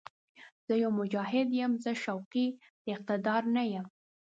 [0.65, 2.47] زه يو «مجاهد» یم، زه شوقي
[2.83, 3.87] د اقتدار نه یم